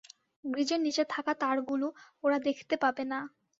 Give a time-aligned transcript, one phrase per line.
[0.43, 1.87] গ্রীজের নীচে থাকা তারগুলো
[2.23, 3.19] ওরা দেখতে পাবে না।